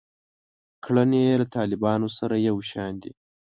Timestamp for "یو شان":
2.47-2.93